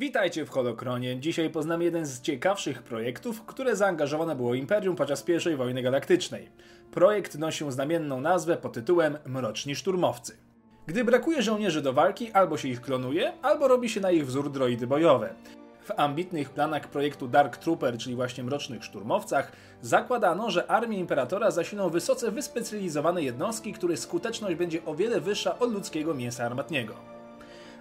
Witajcie 0.00 0.46
w 0.46 0.50
Holokronie. 0.50 1.20
Dzisiaj 1.20 1.50
poznamy 1.50 1.84
jeden 1.84 2.06
z 2.06 2.20
ciekawszych 2.20 2.82
projektów, 2.82 3.42
które 3.46 3.76
zaangażowane 3.76 4.36
było 4.36 4.54
Imperium 4.54 4.96
podczas 4.96 5.24
I 5.52 5.56
wojny 5.56 5.82
galaktycznej. 5.82 6.48
Projekt 6.90 7.38
nosi 7.38 7.72
znamienną 7.72 8.20
nazwę 8.20 8.56
pod 8.56 8.72
tytułem 8.72 9.18
Mroczni 9.26 9.74
Szturmowcy. 9.74 10.36
Gdy 10.86 11.04
brakuje 11.04 11.42
żołnierzy 11.42 11.82
do 11.82 11.92
walki, 11.92 12.32
albo 12.32 12.56
się 12.56 12.68
ich 12.68 12.80
klonuje, 12.80 13.32
albo 13.42 13.68
robi 13.68 13.88
się 13.88 14.00
na 14.00 14.10
ich 14.10 14.26
wzór 14.26 14.50
droidy 14.50 14.86
bojowe. 14.86 15.34
W 15.84 15.90
ambitnych 15.96 16.50
planach 16.50 16.88
projektu 16.88 17.28
Dark 17.28 17.56
Trooper, 17.56 17.98
czyli 17.98 18.16
właśnie 18.16 18.44
Mrocznych 18.44 18.84
Szturmowcach, 18.84 19.52
zakładano, 19.82 20.50
że 20.50 20.70
armię 20.70 20.98
Imperatora 20.98 21.50
zasilą 21.50 21.88
wysoce 21.88 22.30
wyspecjalizowane 22.30 23.22
jednostki, 23.22 23.72
których 23.72 23.98
skuteczność 23.98 24.56
będzie 24.56 24.84
o 24.84 24.94
wiele 24.94 25.20
wyższa 25.20 25.58
od 25.58 25.72
ludzkiego 25.72 26.14
mięsa 26.14 26.44
armatniego. 26.44 27.19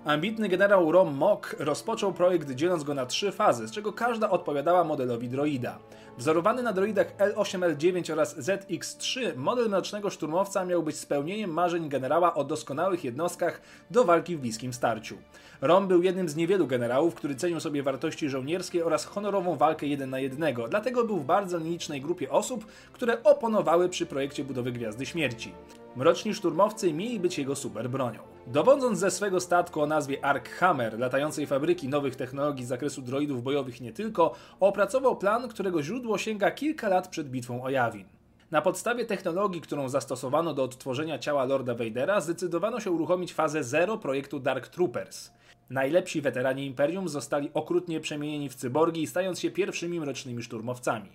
Ambitny 0.05 0.49
generał 0.49 0.91
Rom 0.91 1.15
Mok 1.15 1.55
rozpoczął 1.59 2.13
projekt 2.13 2.51
dzieląc 2.51 2.83
go 2.83 2.93
na 2.93 3.05
trzy 3.05 3.31
fazy, 3.31 3.67
z 3.67 3.71
czego 3.71 3.93
każda 3.93 4.29
odpowiadała 4.29 4.83
modelowi 4.83 5.29
droida. 5.29 5.79
Wzorowany 6.17 6.63
na 6.63 6.73
droidach 6.73 7.17
L8, 7.17 7.75
L9 7.75 8.11
oraz 8.11 8.37
ZX3, 8.37 9.35
model 9.35 9.69
mrocznego 9.69 10.09
szturmowca 10.09 10.65
miał 10.65 10.83
być 10.83 10.97
spełnieniem 10.97 11.53
marzeń 11.53 11.89
generała 11.89 12.33
o 12.33 12.43
doskonałych 12.43 13.03
jednostkach 13.03 13.61
do 13.91 14.03
walki 14.03 14.35
w 14.35 14.39
bliskim 14.39 14.73
starciu. 14.73 15.17
Rom 15.61 15.87
był 15.87 16.03
jednym 16.03 16.29
z 16.29 16.35
niewielu 16.35 16.67
generałów, 16.67 17.15
który 17.15 17.35
cenił 17.35 17.59
sobie 17.59 17.83
wartości 17.83 18.29
żołnierskie 18.29 18.85
oraz 18.85 19.05
honorową 19.05 19.55
walkę 19.55 19.85
jeden 19.85 20.09
na 20.09 20.19
jednego, 20.19 20.67
dlatego 20.67 21.03
był 21.03 21.17
w 21.17 21.25
bardzo 21.25 21.59
nielicznej 21.59 22.01
grupie 22.01 22.31
osób, 22.31 22.65
które 22.93 23.23
oponowały 23.23 23.89
przy 23.89 24.05
projekcie 24.05 24.43
budowy 24.43 24.71
Gwiazdy 24.71 25.05
Śmierci. 25.05 25.53
Mroczni 25.95 26.33
szturmowcy 26.33 26.93
mieli 26.93 27.19
być 27.19 27.37
jego 27.37 27.55
super 27.55 27.89
bronią. 27.89 28.19
Dowodząc 28.47 28.99
ze 28.99 29.11
swego 29.11 29.39
statku 29.39 29.81
o 29.81 29.87
nazwie 29.87 30.25
Arkhammer, 30.25 30.99
latającej 30.99 31.47
fabryki 31.47 31.87
nowych 31.87 32.15
technologii 32.15 32.65
z 32.65 32.67
zakresu 32.67 33.01
droidów 33.01 33.43
bojowych 33.43 33.81
nie 33.81 33.93
tylko, 33.93 34.35
opracował 34.59 35.17
plan, 35.17 35.47
którego 35.47 35.83
źródło 35.83 36.17
sięga 36.17 36.51
kilka 36.51 36.89
lat 36.89 37.07
przed 37.07 37.29
bitwą 37.29 37.63
o 37.63 37.69
Yavin. 37.69 38.05
Na 38.51 38.61
podstawie 38.61 39.05
technologii, 39.05 39.61
którą 39.61 39.89
zastosowano 39.89 40.53
do 40.53 40.63
odtworzenia 40.63 41.19
ciała 41.19 41.45
Lorda 41.45 41.75
Vadera, 41.75 42.21
zdecydowano 42.21 42.79
się 42.79 42.91
uruchomić 42.91 43.33
fazę 43.33 43.63
0 43.63 43.97
projektu 43.97 44.39
Dark 44.39 44.67
Troopers. 44.67 45.31
Najlepsi 45.69 46.21
weterani 46.21 46.65
Imperium 46.65 47.09
zostali 47.09 47.49
okrutnie 47.53 47.99
przemienieni 47.99 48.49
w 48.49 48.55
cyborgi, 48.55 49.07
stając 49.07 49.39
się 49.39 49.51
pierwszymi 49.51 49.99
mrocznymi 49.99 50.43
szturmowcami. 50.43 51.09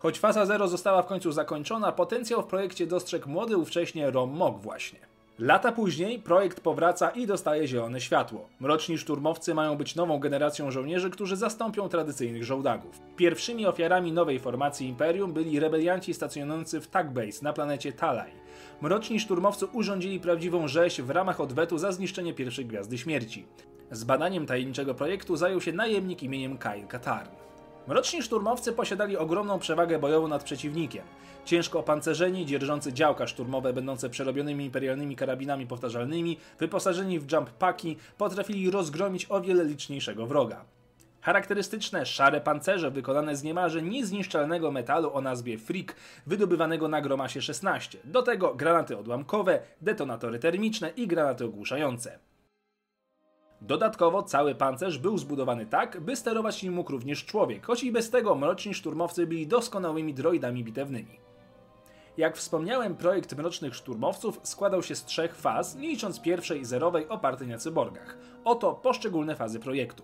Choć 0.00 0.18
faza 0.18 0.46
0 0.46 0.68
została 0.68 1.02
w 1.02 1.06
końcu 1.06 1.32
zakończona, 1.32 1.92
potencjał 1.92 2.42
w 2.42 2.46
projekcie 2.46 2.86
dostrzegł 2.86 3.28
młody 3.28 3.56
ówcześnie 3.56 4.10
Rom 4.10 4.30
Mok 4.30 4.60
właśnie. 4.60 4.98
Lata 5.38 5.72
później 5.72 6.18
projekt 6.18 6.60
powraca 6.60 7.10
i 7.10 7.26
dostaje 7.26 7.68
zielone 7.68 8.00
światło. 8.00 8.48
Mroczni 8.60 8.98
szturmowcy 8.98 9.54
mają 9.54 9.76
być 9.76 9.96
nową 9.96 10.18
generacją 10.18 10.70
żołnierzy, 10.70 11.10
którzy 11.10 11.36
zastąpią 11.36 11.88
tradycyjnych 11.88 12.44
żołdagów. 12.44 13.00
Pierwszymi 13.16 13.66
ofiarami 13.66 14.12
nowej 14.12 14.38
formacji 14.38 14.88
Imperium 14.88 15.32
byli 15.32 15.60
rebelianci 15.60 16.14
stacjonujący 16.14 16.80
w 16.80 16.88
Tag 16.88 17.12
Base 17.12 17.42
na 17.42 17.52
planecie 17.52 17.92
Talai. 17.92 18.32
Mroczni 18.80 19.20
szturmowcy 19.20 19.66
urządzili 19.66 20.20
prawdziwą 20.20 20.68
rzeź 20.68 21.00
w 21.00 21.10
ramach 21.10 21.40
odwetu 21.40 21.78
za 21.78 21.92
zniszczenie 21.92 22.34
pierwszej 22.34 22.66
Gwiazdy 22.66 22.98
Śmierci. 22.98 23.46
Z 23.90 24.04
badaniem 24.04 24.46
tajemniczego 24.46 24.94
projektu 24.94 25.36
zajął 25.36 25.60
się 25.60 25.72
najemnik 25.72 26.22
imieniem 26.22 26.58
Kyle 26.58 26.86
Katarn. 26.88 27.30
Mroczni 27.86 28.22
szturmowcy 28.22 28.72
posiadali 28.72 29.16
ogromną 29.16 29.58
przewagę 29.58 29.98
bojową 29.98 30.28
nad 30.28 30.44
przeciwnikiem. 30.44 31.04
Ciężko 31.44 31.78
opancerzeni, 31.78 32.46
dzierżący 32.46 32.92
działka 32.92 33.26
szturmowe 33.26 33.72
będące 33.72 34.10
przerobionymi 34.10 34.64
imperialnymi 34.64 35.16
karabinami 35.16 35.66
powtarzalnymi, 35.66 36.38
wyposażeni 36.58 37.18
w 37.18 37.32
jump 37.32 37.50
paki, 37.50 37.96
potrafili 38.18 38.70
rozgromić 38.70 39.26
o 39.28 39.40
wiele 39.40 39.64
liczniejszego 39.64 40.26
wroga. 40.26 40.64
Charakterystyczne 41.20 42.06
szare 42.06 42.40
pancerze 42.40 42.90
wykonane 42.90 43.36
z 43.36 43.42
niemalże 43.42 43.82
niezniszczalnego 43.82 44.70
metalu 44.70 45.12
o 45.12 45.20
nazwie 45.20 45.58
Freak, 45.58 45.96
wydobywanego 46.26 46.88
na 46.88 47.00
Gromasie 47.00 47.42
16. 47.42 47.98
Do 48.04 48.22
tego 48.22 48.54
granaty 48.54 48.98
odłamkowe, 48.98 49.60
detonatory 49.80 50.38
termiczne 50.38 50.90
i 50.90 51.06
granaty 51.06 51.44
ogłuszające. 51.44 52.18
Dodatkowo 53.60 54.22
cały 54.22 54.54
pancerz 54.54 54.98
był 54.98 55.18
zbudowany 55.18 55.66
tak, 55.66 56.00
by 56.00 56.16
sterować 56.16 56.62
nim 56.62 56.72
mógł 56.72 56.92
również 56.92 57.24
człowiek, 57.24 57.66
choć 57.66 57.84
i 57.84 57.92
bez 57.92 58.10
tego 58.10 58.34
mroczni 58.34 58.74
szturmowcy 58.74 59.26
byli 59.26 59.46
doskonałymi 59.46 60.14
droidami 60.14 60.64
bitewnymi. 60.64 61.20
Jak 62.16 62.36
wspomniałem, 62.36 62.96
projekt 62.96 63.36
Mrocznych 63.36 63.74
Szturmowców 63.74 64.40
składał 64.42 64.82
się 64.82 64.94
z 64.94 65.04
trzech 65.04 65.34
faz, 65.34 65.76
nie 65.76 65.88
licząc 65.88 66.20
pierwszej 66.20 66.64
zerowej 66.64 67.08
opartej 67.08 67.48
na 67.48 67.58
cyborgach. 67.58 68.18
Oto 68.44 68.74
poszczególne 68.74 69.36
fazy 69.36 69.60
projektu. 69.60 70.02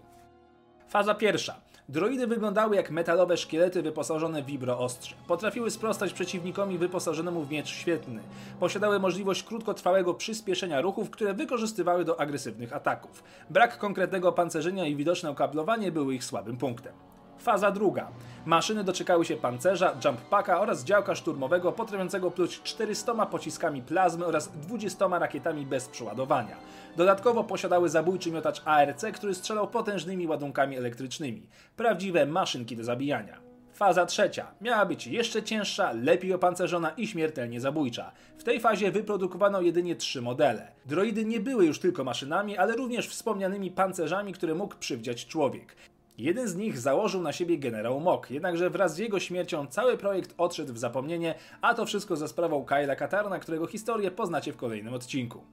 Faza 0.88 1.14
pierwsza. 1.14 1.60
Droidy 1.88 2.26
wyglądały 2.26 2.76
jak 2.76 2.90
metalowe 2.90 3.36
szkielety 3.36 3.82
wyposażone 3.82 4.42
w 4.42 4.46
vibroostrze. 4.46 5.16
Potrafiły 5.26 5.70
sprostać 5.70 6.12
przeciwnikowi 6.12 6.78
wyposażonemu 6.78 7.44
w 7.44 7.50
miecz 7.50 7.68
świetlny. 7.68 8.22
Posiadały 8.60 9.00
możliwość 9.00 9.42
krótkotrwałego 9.42 10.14
przyspieszenia 10.14 10.80
ruchów, 10.80 11.10
które 11.10 11.34
wykorzystywały 11.34 12.04
do 12.04 12.20
agresywnych 12.20 12.72
ataków. 12.72 13.22
Brak 13.50 13.78
konkretnego 13.78 14.32
pancerzenia 14.32 14.86
i 14.86 14.96
widoczne 14.96 15.30
okablowanie 15.30 15.92
były 15.92 16.14
ich 16.14 16.24
słabym 16.24 16.56
punktem. 16.56 16.92
Faza 17.38 17.70
druga. 17.70 18.08
Maszyny 18.46 18.84
doczekały 18.84 19.24
się 19.24 19.36
pancerza, 19.36 19.96
jump 20.04 20.20
packa 20.20 20.60
oraz 20.60 20.84
działka 20.84 21.14
szturmowego 21.14 21.72
potrafiącego 21.72 22.30
pluć 22.30 22.62
400 22.62 23.26
pociskami 23.26 23.82
plazmy 23.82 24.26
oraz 24.26 24.48
20 24.48 25.18
rakietami 25.18 25.66
bez 25.66 25.88
przeładowania. 25.88 26.56
Dodatkowo 26.96 27.44
posiadały 27.44 27.88
zabójczy 27.88 28.30
miotacz 28.30 28.62
ARC, 28.64 29.04
który 29.14 29.34
strzelał 29.34 29.68
potężnymi 29.68 30.26
ładunkami 30.26 30.76
elektrycznymi. 30.76 31.48
Prawdziwe 31.76 32.26
maszynki 32.26 32.76
do 32.76 32.84
zabijania. 32.84 33.46
Faza 33.72 34.06
trzecia 34.06 34.46
miała 34.60 34.86
być 34.86 35.06
jeszcze 35.06 35.42
cięższa, 35.42 35.92
lepiej 35.92 36.32
opancerzona 36.34 36.90
i 36.90 37.06
śmiertelnie 37.06 37.60
zabójcza. 37.60 38.12
W 38.38 38.44
tej 38.44 38.60
fazie 38.60 38.90
wyprodukowano 38.90 39.60
jedynie 39.60 39.96
trzy 39.96 40.22
modele. 40.22 40.72
Droidy 40.86 41.24
nie 41.24 41.40
były 41.40 41.66
już 41.66 41.78
tylko 41.78 42.04
maszynami, 42.04 42.58
ale 42.58 42.76
również 42.76 43.08
wspomnianymi 43.08 43.70
pancerzami, 43.70 44.32
które 44.32 44.54
mógł 44.54 44.76
przywdziać 44.76 45.26
człowiek. 45.26 45.76
Jeden 46.18 46.48
z 46.48 46.56
nich 46.56 46.78
założył 46.78 47.22
na 47.22 47.32
siebie 47.32 47.58
generał 47.58 48.00
Mok, 48.00 48.30
jednakże 48.30 48.70
wraz 48.70 48.94
z 48.94 48.98
jego 48.98 49.20
śmiercią 49.20 49.66
cały 49.66 49.98
projekt 49.98 50.34
odszedł 50.38 50.72
w 50.72 50.78
zapomnienie, 50.78 51.34
a 51.60 51.74
to 51.74 51.86
wszystko 51.86 52.16
za 52.16 52.28
sprawą 52.28 52.64
Kyla 52.64 52.96
Katarna, 52.96 53.38
którego 53.38 53.66
historię 53.66 54.10
poznacie 54.10 54.52
w 54.52 54.56
kolejnym 54.56 54.94
odcinku. 54.94 55.44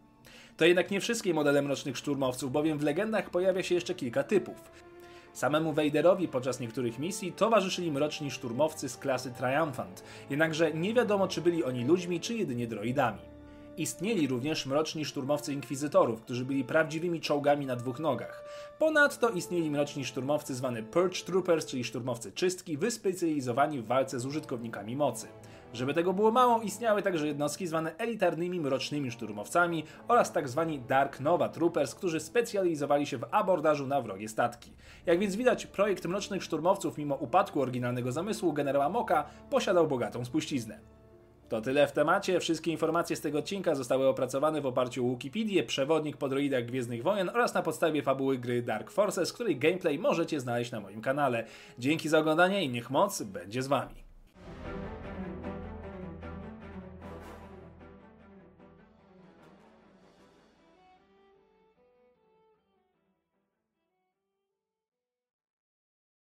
To 0.57 0.66
jednak 0.66 0.91
nie 0.91 1.02
wszystkie 1.02 1.34
modele 1.34 1.62
mrocznych 1.62 1.97
szturmowców, 1.97 2.52
bowiem 2.52 2.78
w 2.78 2.84
legendach 2.84 3.29
pojawia 3.29 3.63
się 3.63 3.75
jeszcze 3.75 3.96
kilka 3.96 4.23
typów. 4.23 4.72
Samemu 5.34 5.73
Vaderowi 5.73 6.28
podczas 6.28 6.59
niektórych 6.59 7.00
misji 7.00 7.31
towarzyszyli 7.31 7.91
mroczni 7.91 8.31
szturmowcy 8.31 8.90
z 8.90 8.97
klasy 8.97 9.31
Triumphant, 9.31 10.03
jednakże 10.29 10.73
nie 10.73 10.94
wiadomo 10.94 11.28
czy 11.28 11.41
byli 11.41 11.63
oni 11.63 11.85
ludźmi 11.85 12.19
czy 12.19 12.34
jedynie 12.34 12.68
droidami. 12.68 13.33
Istnieli 13.78 14.28
również 14.28 14.66
mroczni 14.66 15.06
szturmowcy 15.06 15.53
inkwizytorów, 15.53 16.22
którzy 16.22 16.45
byli 16.45 16.63
prawdziwymi 16.63 17.22
czołgami 17.22 17.66
na 17.66 17.75
dwóch 17.75 18.00
nogach. 18.00 18.45
Ponadto 18.79 19.29
istnieli 19.29 19.72
mroczni 19.72 20.06
szturmowcy 20.06 20.56
zwani 20.56 20.84
Purge 20.84 21.23
Troopers, 21.25 21.66
czyli 21.66 21.84
szturmowcy 21.84 22.31
czystki, 22.31 22.78
wyspecjalizowani 22.78 23.81
w 23.81 23.85
walce 23.85 24.19
z 24.19 24.25
użytkownikami 24.25 24.95
mocy. 24.95 25.28
Żeby 25.73 25.94
tego 25.94 26.13
było 26.13 26.31
mało, 26.31 26.61
istniały 26.61 27.01
także 27.01 27.28
jednostki 27.28 27.67
zwane 27.67 27.97
elitarnymi 27.97 28.59
mrocznymi 28.59 29.11
szturmowcami 29.11 29.84
oraz. 30.07 30.31
Tak 30.31 30.45
Dark 30.88 31.19
Nova 31.19 31.50
Troopers, 31.50 31.95
którzy 31.95 32.19
specjalizowali 32.19 33.05
się 33.05 33.17
w 33.17 33.25
abordażu 33.31 33.88
na 33.88 34.01
wrogie 34.01 34.29
statki. 34.29 34.73
Jak 35.05 35.19
więc 35.19 35.35
widać, 35.35 35.66
projekt 35.66 36.05
mrocznych 36.05 36.44
szturmowców, 36.44 36.97
mimo 36.97 37.16
upadku 37.16 37.61
oryginalnego 37.61 38.11
zamysłu 38.11 38.53
generała 38.53 38.90
Moka, 38.90 39.25
posiadał 39.50 39.88
bogatą 39.88 40.25
spuściznę. 40.25 40.93
To 41.50 41.62
tyle 41.62 41.88
w 41.88 41.92
temacie. 41.92 42.40
Wszystkie 42.40 42.72
informacje 42.72 43.16
z 43.16 43.22
tego 43.22 43.40
odcinka 43.40 43.76
zostały 43.76 44.08
opracowane 44.08 44.62
w 44.62 44.66
oparciu 44.66 45.08
o 45.08 45.09
Wikipedię, 45.09 45.64
przewodnik 45.64 46.18
po 46.18 46.30
droidach 46.30 46.66
Gwiezdnych 46.66 47.04
Wojen 47.04 47.30
oraz 47.30 47.54
na 47.54 47.62
podstawie 47.62 48.04
fabuły 48.04 48.38
gry 48.38 48.62
Dark 48.62 48.92
Forces, 48.92 49.34
której 49.34 49.58
gameplay 49.58 50.00
możecie 50.00 50.40
znaleźć 50.40 50.72
na 50.72 50.79
moim 50.79 51.02
kanale. 51.02 51.46
Dzięki 51.79 52.09
za 52.09 52.20
oglądanie 52.20 52.64
i 52.64 52.70
niech 52.70 52.90
moc 52.90 53.23
będzie 53.23 53.64
z 53.64 53.67
Wami. 53.67 54.03